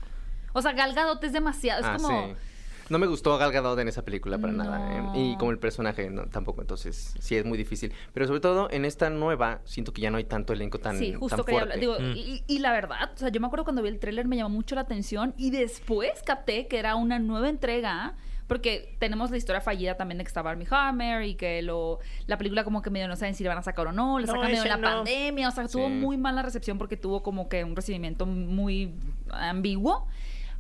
[0.52, 1.80] O sea, Gal Gadot es demasiado.
[1.80, 2.08] Es Ah, como.
[2.28, 2.34] sí.
[2.88, 4.96] No me gustó Gal Gadot en esa película para nada.
[4.96, 5.02] ¿eh?
[5.14, 6.60] Y como el personaje no, tampoco.
[6.62, 7.92] Entonces, sí es muy difícil.
[8.14, 11.12] Pero sobre todo en esta nueva, siento que ya no hay tanto elenco tan, Sí,
[11.12, 11.84] justo tan quería fuerte.
[11.86, 11.98] hablar.
[11.98, 12.16] Digo, Mm.
[12.16, 14.50] y, y la verdad, o sea, yo me acuerdo cuando vi el tráiler me llamó
[14.50, 18.14] mucho la atención y después capté que era una nueva entrega.
[18.46, 22.38] Porque tenemos la historia fallida también de que estaba Armie Hammer y que lo, la
[22.38, 24.32] película como que medio no saben si le van a sacar o no, le No,
[24.32, 24.82] sacan medio en la no.
[24.88, 28.94] pandemia, o sea, tuvo muy mala recepción porque tuvo como que un recibimiento muy
[29.30, 30.06] ambiguo.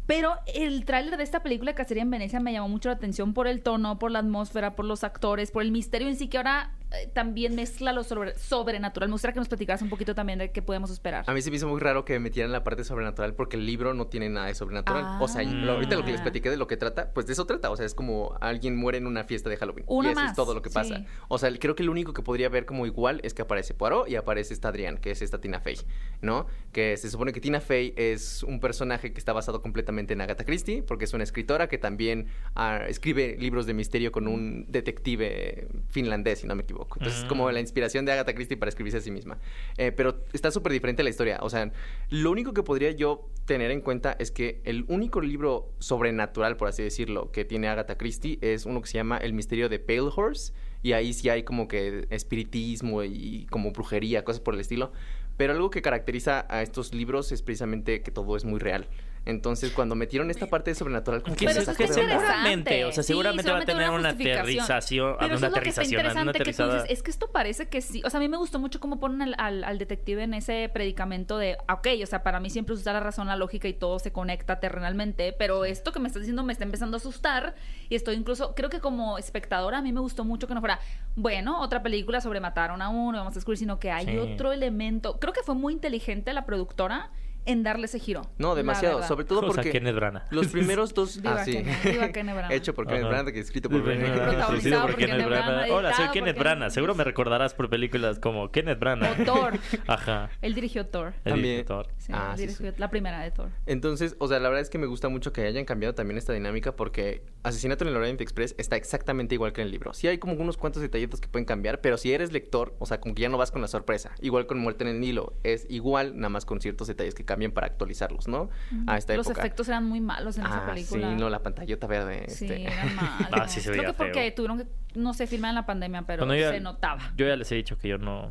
[0.08, 3.46] Pero el tráiler de esta película Cacería en Venecia me llamó mucho la atención por
[3.46, 6.70] el tono, por la atmósfera, por los actores, por el misterio en sí, que ahora
[6.90, 9.08] eh, también mezcla lo sobre- sobrenatural.
[9.08, 11.24] Me gustaría que nos platicaras un poquito también de qué podemos esperar.
[11.26, 13.92] A mí se me hizo muy raro que metieran la parte sobrenatural porque el libro
[13.94, 15.20] no tiene nada de sobrenatural.
[15.20, 16.24] O sea, lo- ahorita lo que les Ah.
[16.24, 17.70] platiqué de lo que trata, pues de eso trata.
[17.70, 19.84] O sea, es como alguien muere en una fiesta de Halloween.
[19.88, 20.96] Una y eso más, es todo lo que pasa.
[20.98, 21.06] sí.
[21.28, 24.08] O sea, creo que lo único que podría ver como igual es que aparece Poirot
[24.08, 25.76] y aparece esta Adrián, que es esta Tina Fey,
[26.22, 26.46] ¿no?
[26.72, 30.44] Que se supone que Tina Fey es un personaje que está basado completamente en Agatha
[30.44, 35.68] Christie, porque es una escritora que también ah, escribe libros de misterio con un detective
[35.88, 36.77] finlandés, si no me equivoco.
[36.82, 37.52] Entonces, es como Ah.
[37.52, 39.38] la inspiración de Agatha Christie para escribirse a sí misma.
[39.76, 41.38] Eh, pero está súper diferente la historia.
[41.42, 41.72] O sea,
[42.10, 46.68] lo único que podría yo tener en cuenta es que el único libro sobrenatural, por
[46.68, 50.10] así decirlo, que tiene Agatha Christie es uno que se llama El misterio de Pale
[50.14, 50.52] Horse.
[50.82, 54.92] Y ahí sí hay como que espiritismo y como brujería, cosas por el estilo.
[55.36, 58.86] Pero algo que caracteriza a estos libros es precisamente que todo es muy real.
[59.24, 61.86] Entonces, cuando metieron esta parte de sobrenatural, como Que, que Pero eso onda.
[61.94, 65.60] seguramente, o sea, Sí, seguramente va a tener una aterrización, Pero una eso es lo
[65.60, 66.74] que está aterrización, una interesante que tú aterrizada.
[66.82, 68.98] dices, es que esto parece que sí, o sea, a mí me gustó mucho cómo
[69.00, 72.48] ponen al, al- al detective en ese predicamento de, ah, ok, o sea, para mí
[72.50, 76.06] siempre usa la razón, la lógica y todo se conecta terrenalmente, pero esto que me
[76.08, 77.54] estás diciendo me está empezando a asustar
[77.88, 80.80] y estoy incluso, creo que como espectadora a mí me gustó mucho que no fuera,
[81.16, 84.16] bueno, otra película sobre mataron a uno, vamos a descubrir, sino que hay Sí.
[84.18, 85.18] otro elemento.
[85.20, 87.10] Creo que fue muy inteligente la productora
[87.48, 88.22] en darle ese giro.
[88.38, 89.02] No, demasiado.
[89.02, 90.26] Sobre todo O sea, porque Kenneth Branagh.
[90.30, 91.20] los primeros dos...
[91.20, 91.52] Viva ah, sí.
[91.52, 92.52] Kenneth- viva Kenneth Branagh.
[92.52, 93.08] Hecho por Kenneth.
[93.08, 94.46] Branagh, que escrito por Kenneth Branagh.
[94.46, 95.46] Por por Kenneth Branagh.
[95.46, 96.70] Branagh, Hola, soy Kenneth Branagh.
[96.70, 99.20] Seguro me recordarás por películas como Kenneth Branagh.
[99.20, 99.58] O Thor.
[99.86, 100.30] Ajá.
[100.42, 101.14] Él dirigió Thor.
[101.24, 101.42] También.
[101.56, 101.88] director.
[101.96, 102.76] Sí, Ah, sí, dirigió sí.
[102.78, 103.48] la primera de Thor.
[103.66, 106.34] Entonces, o sea, la verdad es que me gusta mucho que hayan cambiado también esta
[106.34, 109.94] dinámica porque Asesinato en el Orient Express está exactamente igual que en el libro.
[109.94, 113.00] Sí hay como unos cuantos detallitos que pueden cambiar, pero si eres lector, o sea,
[113.00, 114.12] como que ya no vas con la sorpresa.
[114.20, 117.37] Igual con Muerte en el Nilo, es igual, nada más con ciertos detalles que cambian
[117.52, 118.50] para actualizarlos, ¿no?
[118.86, 119.40] A esta Los época.
[119.42, 121.14] efectos eran muy malos en esa Ah, sí, película.
[121.14, 122.24] no, la pantallota verde.
[122.28, 122.62] Sí, este.
[122.64, 123.28] eran malos.
[123.32, 124.34] Ah, sí se Creo veía que porque feo.
[124.34, 127.12] tuvieron que, no sé, filmar en la pandemia, pero Bueno, yo ya- se notaba.
[127.16, 128.30] Yo ya les he dicho que yo no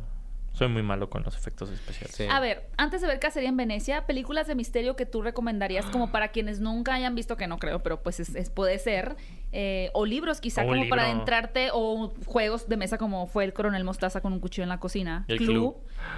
[0.58, 2.14] soy muy malo con los efectos especiales.
[2.16, 2.26] Sí.
[2.30, 6.10] A ver, antes de ver Cacería en Venecia, películas de misterio que tú recomendarías como
[6.12, 9.16] para quienes nunca hayan visto, que no creo, pero pues es, es- puede ser,
[9.52, 13.52] eh, o libros quizá O como para adentrarte, o juegos de mesa como fue el
[13.52, 15.74] coronel Mostaza con un cuchillo en la cocina, El Clue, Clue.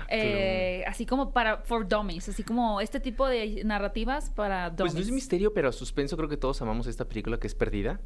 [0.09, 4.93] eh, así como para for dummies, así como este tipo de narrativas para dummies.
[4.93, 6.17] Pues no es misterio, pero suspenso.
[6.17, 8.01] Creo que todos amamos esta película que es Perdida.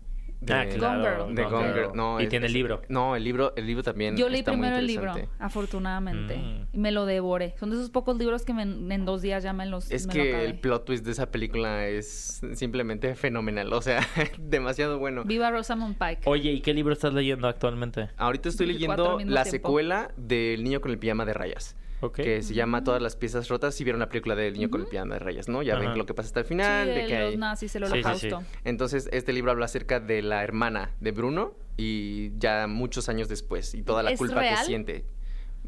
[0.53, 1.25] Ah, de- claro.
[1.25, 1.45] Gone De.
[1.45, 1.73] Gone.
[1.73, 1.91] Girl.
[1.95, 2.83] No, y es- tiene el libro.
[2.89, 4.17] No, el libro, el libro también.
[4.17, 6.67] Yo leí está muy primero el libro, afortunadamente, Mm.
[6.73, 7.55] y me lo devoré.
[7.59, 8.63] Son de esos pocos libros que me-
[8.95, 11.87] en dos días ya me los Es me que el plot twist de esa película
[11.87, 13.73] es simplemente fenomenal.
[13.73, 14.01] O sea,
[14.39, 15.25] demasiado bueno.
[15.25, 16.23] Viva Rosamund Pike.
[16.27, 18.11] Oye, ¿y qué libro estás leyendo actualmente?
[18.17, 19.51] Ahorita estoy leyendo la tiempo.
[19.51, 21.77] secuela del niño con el pijama de rayas.
[22.13, 23.75] Que se llama Todas las piezas rotas.
[23.75, 25.63] Si vieron la película del niño con el pijama de rayas, ¿no?
[25.63, 26.87] Ya ven lo que pasa hasta el final.
[26.89, 27.99] sí, de que los hay- nazis, el Sí, sí, sí.
[28.29, 28.43] holocausto.
[28.65, 33.75] Entonces, este libro habla acerca de la hermana de Bruno y ya muchos años después
[33.75, 34.59] y toda la ¿Es culpa real?
[34.59, 35.05] que siente.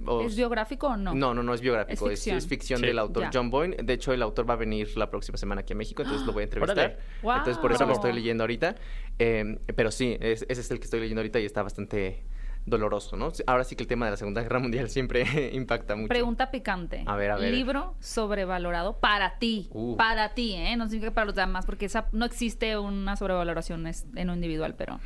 [0.05, 1.14] O- ¿Es biográfico o no?
[1.14, 2.37] No, no, no es biográfico, Es ficción.
[2.37, 2.87] es ficción Sí.
[2.87, 3.31] del autor Ya.
[3.33, 3.77] John Boyne.
[3.83, 6.35] De hecho, el autor va a venir la próxima semana aquí a México, entonces lo
[6.35, 6.99] voy a entrevistar.
[7.22, 7.38] Órale.
[7.38, 8.75] Entonces, por eso lo estoy leyendo ahorita.
[9.18, 12.22] Eh, pero sí, es- ese es el que estoy leyendo ahorita y está bastante
[12.66, 13.33] doloroso, ¿no?
[13.46, 15.24] Ahora sí que el tema de la Segunda Guerra Mundial siempre
[15.55, 16.09] impacta mucho.
[16.09, 17.05] Pregunta picante.
[17.07, 17.52] A ver, a ver.
[17.52, 19.68] Libro sobrevalorado para ti.
[19.72, 19.96] Uh.
[19.96, 20.76] Para ti, ¿eh?
[20.76, 25.00] No significa para los demás, porque esa, no existe una sobrevaloración en lo individual, pero...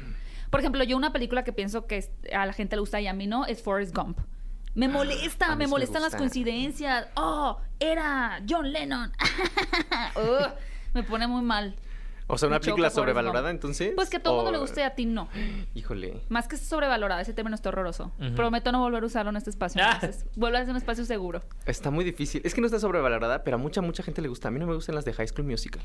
[0.51, 3.12] Por ejemplo, yo una película que pienso que a la gente le gusta y a
[3.12, 4.18] mí no es Forrest Gump.
[4.75, 7.09] Me molesta, a mí me molestan las coincidencias.
[7.14, 9.12] Oh, era John Lennon.
[10.94, 11.77] Me pone muy mal.
[12.31, 13.93] O sea, una película sobrevalorada, entonces.
[13.95, 15.29] Pues que a todo el mundo le guste y a ti no.
[15.75, 16.21] Híjole.
[16.29, 18.12] Más que sobrevalorada, ese término está horroroso.
[18.37, 19.83] Prometo no volver a usarlo en este espacio.
[19.85, 19.93] Ah.
[20.01, 21.43] entonces, vuelve a ser un espacio seguro.
[21.66, 22.43] Está muy difícil.
[22.45, 24.49] Es que no está sobrevalorada, pero a mucha, mucha gente le gusta.
[24.49, 25.83] A mí no me gustan las de High School Musical.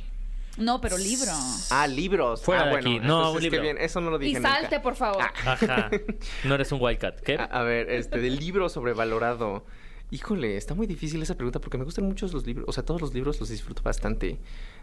[0.57, 1.31] No, pero libro.
[1.69, 2.41] Ah, libros.
[2.41, 2.89] Fuera ah, de bueno.
[2.89, 2.99] aquí.
[2.99, 3.61] No, un qué libro.
[3.61, 3.77] bien.
[3.77, 4.55] Eso no lo Y dije nunca.
[4.55, 5.23] salte, por favor.
[5.45, 5.89] Ajá.
[6.43, 7.19] No eres un wildcat.
[7.21, 7.35] ¿Qué?
[7.35, 9.65] A, a ver, este, del libro sobrevalorado.
[10.11, 12.65] Híjole, está muy difícil esa pregunta porque me gustan muchos los libros.
[12.69, 14.39] O sea, todos los libros los disfruto bastante.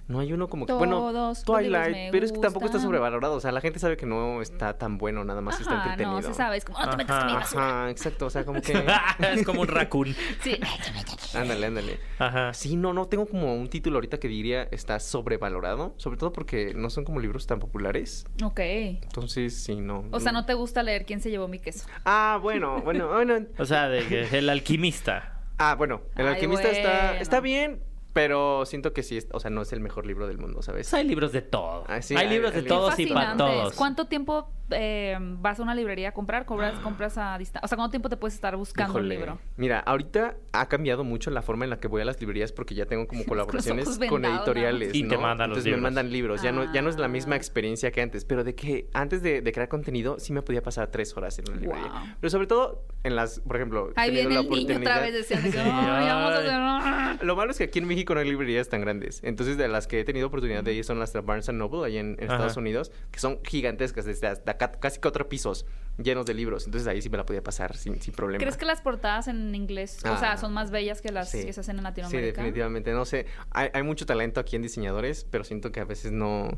[0.08, 0.72] No hay uno como que.
[0.72, 3.34] bueno, Todos Twilight, me pero es que tampoco está sobrevalorado.
[3.34, 6.20] O sea, la gente sabe que no está tan bueno, nada más está Ajá, entretenido.
[6.20, 6.56] no, se sabe.
[6.56, 7.40] Es como, no te metas con mi Ajá.
[7.40, 7.80] basura.
[7.80, 8.26] Ajá, exacto.
[8.26, 8.84] O sea, como que.
[9.32, 10.14] es como un raccoon.
[10.42, 10.58] Sí.
[11.34, 12.00] ándale, ándale.
[12.18, 12.52] Ajá.
[12.52, 15.94] Sí, no, no tengo como un título ahorita que diría está sobrevalorado.
[15.96, 18.26] Sobre todo porque no son como libros tan populares.
[18.42, 18.60] Ok.
[18.60, 20.04] Entonces, sí, no.
[20.10, 21.86] O sea, no te gusta leer quién se llevó mi queso.
[22.04, 23.46] Ah, bueno, bueno, bueno.
[23.58, 25.40] O sea, de que el alquimista.
[25.58, 29.50] Ah, bueno, El Ay, alquimista está, está bien, pero siento que sí, es- o sea,
[29.50, 30.86] no es el mejor libro del mundo, ¿sabes?
[30.90, 31.84] Pues hay libros de todo.
[31.88, 33.74] Ah, sí, hay, hay- libros de hay todos y para todos.
[33.74, 36.46] ¿Cuánto tiempo eh, vas a una librería a comprar?
[36.46, 37.64] ¿Cobras, compras a distancia?
[37.64, 39.38] O sea, ¿cuánto tiempo te puedes estar buscando un libro?
[39.56, 42.74] Mira, ahorita ha cambiado mucho la forma en la que voy a las librerías porque
[42.74, 44.94] ya tengo como colaboraciones con editoriales, ¿no?
[44.94, 45.20] Y te ¿no?
[45.22, 45.80] mandan los Entonces libros.
[45.80, 46.42] me mandan libros.
[46.42, 47.08] Ya no, ya no es la Ah.
[47.08, 50.62] misma experiencia que antes, pero de que antes de, de crear contenido sí me podía
[50.62, 51.88] pasar tres horas en una librería.
[51.88, 52.00] Wow.
[52.20, 55.46] Pero sobre todo en las, por ejemplo, Ahí viene la el niño otra vez diciendo
[55.46, 56.46] que Sí, "Ay, vamos a ay.
[56.46, 57.24] hacer...
[57.26, 59.20] Lo malo es que aquí en México no hay librerías tan grandes.
[59.22, 61.98] Entonces, de las que he tenido oportunidad de ir son las de Barnes Noble, ahí
[61.98, 62.22] en, en.
[62.30, 65.66] Estados Unidos, que son gigantescas, desde hasta casi cuatro pisos
[65.98, 66.64] llenos de libros.
[66.66, 68.38] Entonces, ahí sí me la podía pasar sin, sin problema.
[68.40, 71.44] ¿Crees que las portadas en inglés, o sea, Ah, son más bellas que las sí.
[71.44, 72.26] que se hacen en Sí, Latinoamérica?
[72.40, 72.92] definitivamente.
[72.92, 76.48] No sé, hay, hay mucho talento aquí en diseñadores, pero siento que a veces no...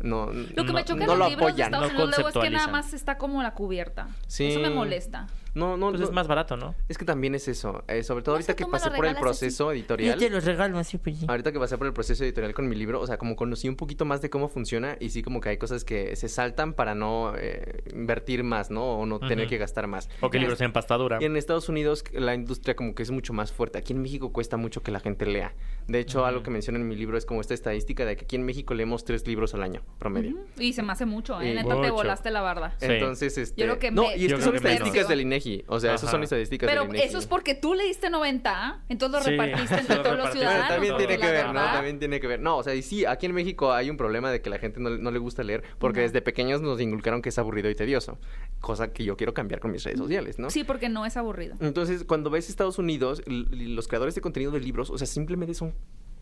[0.00, 1.98] no Lo que No- me choca en no los lo libros de apoyan, Estados no
[2.04, 4.08] Unidos luego es que nada más está como la cubierta.
[4.26, 4.48] Sí.
[4.48, 5.26] Eso me molesta.
[5.54, 6.06] No, no, Pues no.
[6.06, 6.74] es más barato, ¿no?
[6.88, 7.84] Es que también es eso.
[7.88, 9.20] eh, sobre todo No ahorita que pasé por el así.
[9.20, 10.18] proceso editorial.
[10.30, 11.26] los regalo así, pues sí.
[11.28, 13.76] Ahorita que pasé por el proceso editorial con mi libro, o sea, como conocí un
[13.76, 16.94] poquito más de cómo funciona y sí como que hay cosas que se saltan para
[16.94, 18.98] no eh, invertir más, ¿no?
[18.98, 20.08] O no tener que gastar más.
[20.20, 21.18] O que libros en pastadura.
[21.20, 23.78] Y en Estados Unidos la industria como que es mucho más fuerte.
[23.78, 25.54] Aquí en México cuesta mucho que la gente lea.
[25.86, 28.36] De hecho, algo que menciono en mi libro es como esta estadística de que aquí
[28.36, 30.36] en México leemos tres libros al año, promedio.
[30.58, 31.50] Y se me hace mucho, ¿eh?
[31.50, 32.74] Y- Neta, te volaste la barda.
[32.78, 32.86] Sí.
[32.88, 33.60] Entonces, este...
[33.60, 35.41] Yo creo que no, y es Yo que creo son estadísticas del INEGI.
[35.66, 37.08] O sea, esas son estadísticas Pero del INEGI.
[37.08, 40.58] eso es porque tú leíste 90, entonces lo Sí, repartiste entre lo todos los ciudadanos.
[40.68, 41.52] Bueno, también tiene que ver, ¿no?
[41.64, 42.40] También tiene que ver.
[42.40, 44.80] No, o sea, y sí, aquí en México hay un problema de que la gente
[44.80, 46.06] no, no le gusta leer porque No.
[46.06, 48.18] desde pequeños nos inculcaron que es aburrido y tedioso,
[48.60, 50.50] cosa que yo quiero cambiar con mis redes sociales, ¿no?
[50.50, 51.56] Sí, porque no es aburrido.
[51.60, 55.74] Entonces, cuando ves Estados Unidos, los creadores de contenido de libros, o sea, simplemente son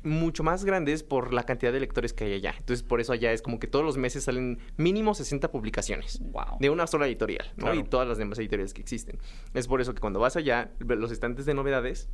[0.03, 2.55] mucho más grandes por la cantidad de lectores que hay allá.
[2.59, 6.59] Entonces, por eso allá es como que todos los meses salen mínimo 60 publicaciones Wow.
[6.61, 7.67] de una sola editorial, ¿no?
[7.67, 7.81] Claro.
[7.81, 9.19] Y todas las demás editoriales que existen.
[9.55, 12.09] Es por eso que cuando vas allá, los estantes de novedades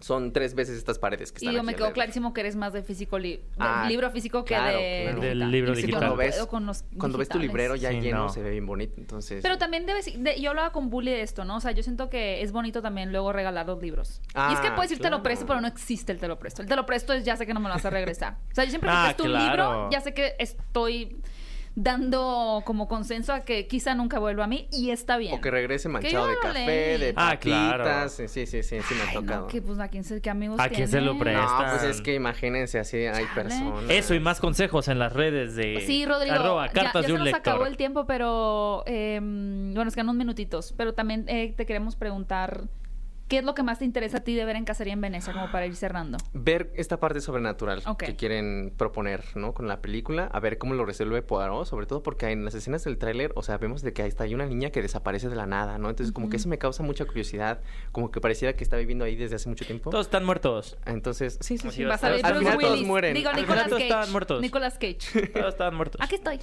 [0.00, 2.56] son tres veces estas paredes que Y están yo aquí me quedó clarísimo que eres
[2.56, 5.20] más de físico li- de Ah, libro físico que claro, de claro.
[5.20, 5.90] Del libro digital.
[5.90, 8.28] yo no Cuando ves- puedo con los Cuando ves tu librero ya Sí, lleno, no.
[8.30, 9.40] se ve bien bonito, entonces...
[9.42, 11.56] Pero también debes, de- yo hablaba con Bully de esto, ¿no?
[11.56, 14.20] O sea, yo siento que es bonito también luego regalar los libros.
[14.50, 16.38] y es que Ah, puedes ir te lo presto, pero no existe el te lo
[16.38, 16.62] presto.
[16.62, 18.38] El te lo presto es ya sé que no me lo vas a regresar.
[18.50, 19.46] O sea, yo siempre que Ah, presto un claro.
[19.72, 21.20] libro, ya sé que estoy
[21.76, 25.34] dando como consenso a que quizá nunca vuelva a mí y está bien.
[25.34, 26.66] O que regrese manchado de café,
[26.98, 27.00] leí.
[27.00, 28.08] de Ah, claro.
[28.08, 29.40] Sí, sí, sí, sí, sí me ha tocado.
[29.42, 31.14] no, que pues a quién se, qué amigos ¿A quién se lo?
[31.14, 33.84] No, pues es Están- que imagínense, así hay personas.
[33.88, 36.34] Eso y más consejos en las redes de Sí, Rodrigo.
[36.36, 37.40] arroba ya- cartas ya, de un se nos lector.
[37.54, 40.74] acabó el tiempo, pero eh, bueno, nos quedan unos minutitos.
[40.76, 42.64] Pero también eh, te queremos preguntar,
[43.30, 45.32] ¿qué es lo que más te interesa a ti de ver en Cacería en Venecia,
[45.32, 46.18] como para ir cerrando?
[46.34, 49.54] Ver esta parte sobrenatural que quieren proponer, ¿no?
[49.54, 52.82] Con la película, a ver cómo lo resuelve Poirot, sobre todo porque en las escenas
[52.84, 55.36] del tráiler, o sea, vemos de que ahí está hay una niña que desaparece de
[55.36, 55.88] la nada, ¿no?
[55.88, 57.60] Entonces, como que eso me causa mucha curiosidad,
[57.92, 59.90] como que pareciera que está viviendo ahí desde hace mucho tiempo.
[59.90, 60.76] Todos están muertos.
[60.84, 61.84] Entonces, sí, sí, sí.
[61.84, 62.86] va Va a Al final todos Willis.
[62.86, 63.14] mueren.
[63.14, 63.84] Digo, Nicolas final todos Cage.
[63.84, 64.40] estaban muertos.
[64.42, 65.28] Nicolas Cage.
[65.28, 66.00] Todos estaban muertos.
[66.02, 66.40] Aquí estoy.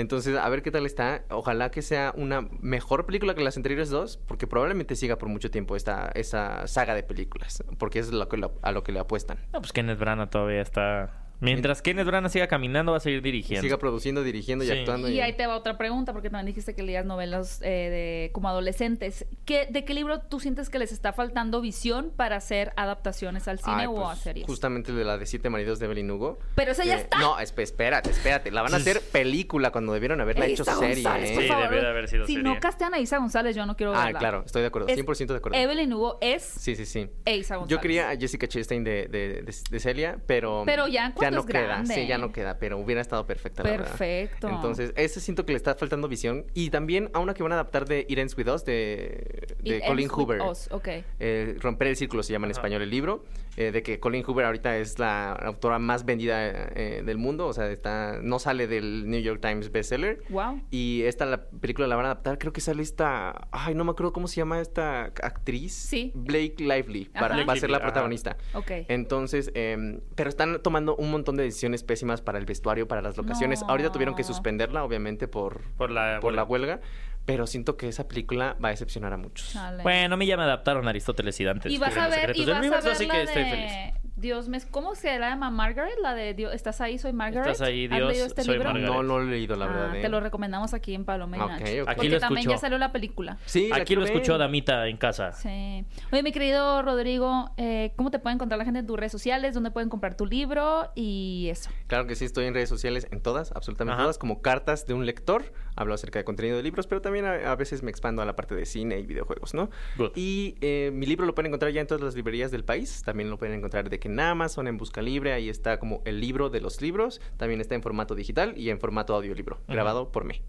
[0.00, 1.24] Entonces, a ver qué tal está.
[1.30, 5.50] Ojalá que sea una mejor película que las anteriores dos, porque probablemente siga por mucho
[5.50, 8.98] tiempo esta, esa saga de películas, porque es lo que lo- a lo que le
[9.00, 9.38] apuestan.
[9.52, 11.19] No, pues Kenneth Branagh todavía está...
[11.40, 13.62] Mientras Kenneth Branagh siga caminando, va a seguir dirigiendo.
[13.62, 14.72] siga produciendo, dirigiendo y Sí.
[14.78, 15.08] actuando.
[15.08, 18.48] Y ahí te va otra pregunta, porque también dijiste que leías novelas eh, de como
[18.48, 19.26] adolescentes.
[19.44, 23.58] ¿Qué, ¿De qué libro tú sientes que les está faltando visión para hacer adaptaciones al
[23.58, 24.46] cine Ay, o a pues, series?
[24.46, 26.38] Justamente de la de Siete Maridos de Evelyn Hugo.
[26.54, 27.18] Pero esa ya que- está.
[27.18, 28.50] No, esp- espérate, espérate.
[28.50, 30.94] La van a hacer película cuando debieron haberla hecho serie.
[31.02, 31.34] González, ¿eh?
[31.34, 31.64] por Sí, favor.
[31.68, 32.48] debió de haber sido si serie.
[32.48, 34.18] no castean a Isa González, yo no quiero Ah, verla.
[34.18, 34.88] claro, estoy de acuerdo.
[34.88, 35.58] Es 100% de acuerdo.
[35.58, 37.08] Evelyn Hugo es Sí, sí, sí.
[37.26, 37.68] Isa González.
[37.70, 40.64] Yo quería a Jessica Chastain de, de, de- de Celia, pero...
[40.66, 41.62] Pero ya cuando no queda.
[41.62, 41.94] grande.
[41.94, 43.88] Sí, ya no queda, pero hubiera estado perfecta, la verdad.
[43.88, 44.48] Perfecto.
[44.48, 46.44] Entonces, ese siento que le está faltando visión.
[46.54, 49.76] Y también a una que van a adaptar de It Ends With Us, de, de
[49.78, 51.04] It Colin Ends With Hoover.
[51.18, 53.24] Eh, Romper el Círculo se llama en español el libro,
[53.56, 57.52] eh, de que Colin Hoover ahorita es la autora más vendida eh, del mundo, o
[57.52, 60.22] sea, está no sale del New York Times bestseller.
[60.30, 60.62] Wow.
[60.70, 63.90] Y esta la película la van a adaptar, creo que sale esta, ay, no me
[63.90, 65.74] acuerdo cómo se llama esta actriz.
[65.74, 66.12] Sí.
[66.14, 67.80] Blake Lively, para, va a ser la Lively, ajá.
[67.80, 68.36] protagonista.
[68.54, 68.70] Ok.
[68.88, 73.16] Entonces, em, pero están tomando un montón de decisiones pésimas para el vestuario, para las
[73.16, 73.62] locaciones.
[73.68, 76.80] Ahorita tuvieron que suspenderla, obviamente, por, Por la por la huelga.
[77.24, 79.56] Pero siento que esa película va a decepcionar a muchos.
[79.82, 81.70] Bueno, a mí ya me adaptaron a Aristóteles y Dante.
[81.70, 83.72] y vas a ver, y vas a ver así la que estoy de feliz.
[84.16, 85.94] Dios me, ¿cómo se la llama Margaret?
[86.02, 86.98] La de Dios, ¿estás ahí?
[86.98, 87.52] Soy Margaret.
[87.52, 88.68] Estás ahí, ¿Has Dios, leído este soy libro?
[88.70, 88.90] Margaret.
[88.92, 89.92] No, no lo he leído, la Ah, verdad.
[89.92, 90.08] Te ¿eh?
[90.10, 91.62] lo recomendamos aquí en Paloma y Ok, Nacho.
[91.62, 91.68] ok.
[91.70, 93.38] Aquí Porque lo también ya salió la película.
[93.46, 94.36] Sí, Aquí lo escuchó.
[94.36, 95.32] Damita en casa.
[95.32, 95.86] Sí.
[96.12, 99.54] Oye, mi querido Rodrigo, eh, ¿cómo te puede encontrar la gente en tus redes sociales?
[99.54, 100.90] ¿Dónde pueden comprar tu libro?
[100.94, 101.70] Y eso.
[101.86, 104.02] Claro que sí, estoy en redes sociales, en todas, absolutamente Ajá.
[104.02, 105.50] todas, como cartas de un lector.
[105.76, 108.36] Hablo acerca de contenido de libros, pero también a, a veces me expando a la
[108.36, 109.70] parte de cine y videojuegos, ¿no?
[109.96, 110.12] Good.
[110.14, 113.02] Y eh, mi libro lo pueden encontrar ya en todas las librerías del país.
[113.04, 116.20] También lo pueden encontrar de que en Amazon, en Busca Libre, ahí está como el
[116.20, 117.20] libro de los libros.
[117.36, 120.42] También está en formato digital y en formato audiolibro, grabado por mí.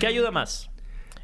[0.00, 0.70] ¿Qué ayuda más?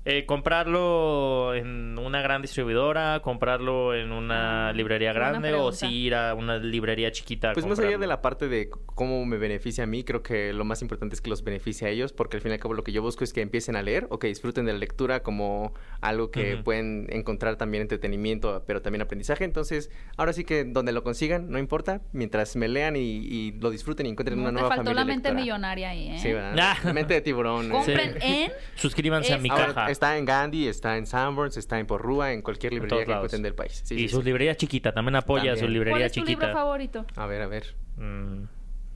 [0.07, 6.15] Eh, comprarlo en una gran distribuidora, comprarlo en una Ah, librería grande o si ir
[6.15, 7.53] a una librería chiquita.
[7.55, 8.01] Pues más allá comprarlo?
[8.03, 11.21] de la parte de cómo me beneficia a mí, creo que lo más importante es
[11.21, 13.25] que los beneficie a ellos, porque al fin y al cabo lo que yo busco
[13.25, 17.07] es que empiecen a leer o que disfruten de la lectura como algo que pueden
[17.11, 19.45] encontrar también entretenimiento, pero también aprendizaje.
[19.45, 23.71] Entonces, ahora sí que donde lo consigan, no importa, mientras me lean y, y lo
[23.71, 25.41] disfruten y encuentren No una te nueva faltó familia la mente lectora.
[25.43, 26.19] millonaria ahí, ¿eh?
[26.19, 26.55] Sí, ¿verdad?
[26.75, 26.79] Ah.
[26.85, 27.71] La mente de tiburón.
[27.71, 28.27] Compren Sí.
[28.45, 28.53] en...
[28.75, 29.91] Suscríbanse a mi Ahora, caja.
[29.95, 33.55] Está en Gandhi, está en Sanborns, está en Porrúa, en cualquier librería que encuentren del
[33.55, 33.81] país.
[33.85, 34.25] Sí, y sí, su sí.
[34.25, 35.57] librería chiquita, también apoya También.
[35.57, 37.07] su ¿Cuál librería es tu libro favorito?
[37.17, 37.75] A ver, a ver.
[37.97, 38.45] Mm,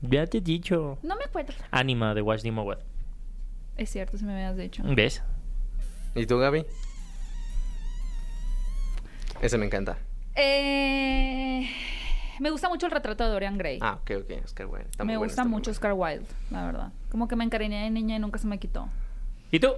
[0.01, 0.99] ya te he dicho.
[1.01, 1.53] No me acuerdo.
[1.71, 2.81] Anima de Watch Mowat.
[3.77, 4.83] Es cierto, si me habías dicho.
[4.85, 5.23] ¿Ves?
[6.15, 6.65] ¿Y tú, Gaby?
[9.41, 9.97] Ese me encanta.
[10.35, 11.69] Eh,
[12.39, 13.79] me gusta mucho el retrato de Dorian Gray.
[13.81, 14.43] Ah, ok, ok.
[14.43, 14.89] Oscar Wilde.
[14.89, 15.75] Está muy me bueno, gusta está muy mucho bueno.
[15.75, 16.91] Oscar Wilde, la verdad.
[17.09, 18.89] Como que me encariñé de niña y nunca se me quitó.
[19.51, 19.73] ¿Y tú?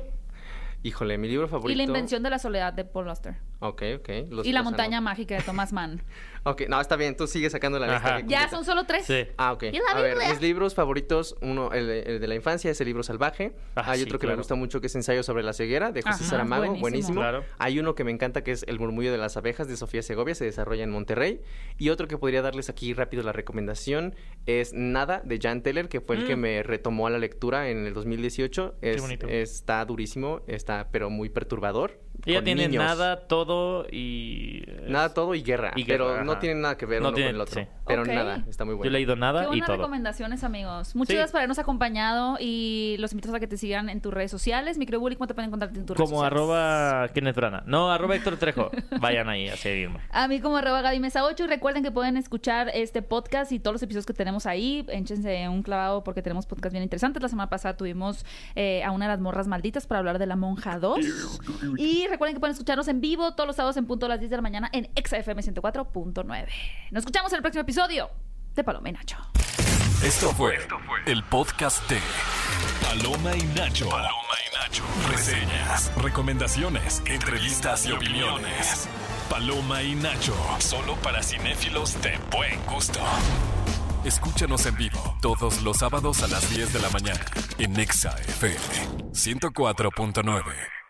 [0.83, 1.71] Híjole, mi libro favorito.
[1.71, 3.35] Y la invención de la soledad de Paul Auster.
[3.59, 4.09] Ok, ok.
[4.29, 6.01] Los- y la montaña mágica de Thomas Mann.
[6.43, 7.15] Ok, no, está bien.
[7.15, 8.15] Tú sigues sacando la lista.
[8.15, 8.25] Ajá.
[8.25, 9.05] ya son solo tres.
[9.05, 9.27] Sí.
[9.37, 9.63] Ah, ok.
[9.71, 12.81] ¿Y la A ver, mis libros favoritos, uno, el de, el de la infancia es
[12.81, 13.53] el libro salvaje.
[13.75, 14.37] Ah, Hay sí, otro que claro.
[14.37, 16.81] me gusta mucho que es Ensayo sobre la ceguera de José Ajá, Saramago, buenísimo.
[16.81, 17.21] buenísimo.
[17.21, 17.43] Claro.
[17.59, 20.33] Hay uno que me encanta que es El murmullo de las abejas de Sofía Segovia,
[20.33, 21.41] se desarrolla en Monterrey.
[21.77, 24.15] Y otro que podría darles aquí rápido la recomendación
[24.47, 26.39] es Nada de Jan Teller, que fue el que Mm.
[26.39, 28.75] me retomó a la lectura en el 2018.
[28.81, 29.27] Es, bonito.
[29.27, 31.99] Está durísimo, está pero muy perturbador.
[32.25, 32.83] Ella tiene niños.
[32.83, 34.63] nada, todo y...
[34.87, 35.71] Nada, todo y guerra.
[35.75, 36.39] Y pero guerra, no ajá.
[36.41, 37.61] tiene nada que ver No uno tiene- con el otro.
[37.61, 37.67] sí.
[37.85, 38.89] Pero nada, está muy Yo bueno.
[38.89, 39.77] he leído Qué nada y buenas todo.
[39.77, 40.95] recomendaciones, amigos.
[40.95, 41.15] Muchas Sí.
[41.15, 44.77] gracias por habernos acompañado y los invitamos a que te sigan en tus redes sociales.
[44.77, 46.31] Microbully, ¿cómo te pueden encontrar en tus redes Como sociales?
[46.39, 47.63] arroba Kenneth Brana.
[47.65, 48.71] No, arroba Héctor Trejo.
[48.99, 49.99] Vayan ahí a seguirme.
[50.11, 53.59] A mí como arroba Gaby Mesa 8 y recuerden que pueden escuchar este podcast y
[53.59, 54.85] todos los episodios que tenemos ahí.
[54.89, 57.21] Échense un clavado porque tenemos podcast bien interesantes.
[57.21, 60.35] La semana pasada tuvimos eh, a una de las morras malditas para hablar de la
[60.37, 60.99] monja 2.
[61.77, 64.29] Y recuerden que pueden escucharnos en vivo todos los sábados en punto a las 10
[64.29, 65.41] de la mañana en XFM
[66.23, 66.47] 104.9.
[66.91, 68.09] Nos escuchamos en el próximo episodio
[68.55, 69.17] de Paloma y Nacho.
[70.03, 70.57] Esto fue
[71.05, 71.99] el podcast de
[72.81, 73.89] Paloma y Nacho.
[73.89, 74.83] Paloma y Nacho.
[75.09, 78.89] Reseñas, recomendaciones, entrevistas y opiniones.
[79.29, 80.35] Paloma y Nacho.
[80.59, 82.99] Solo para cinéfilos de buen gusto.
[84.03, 87.23] Escúchanos en vivo todos los sábados a las 10 de la mañana
[87.59, 88.57] en Nexa FM
[89.13, 90.80] 104.9.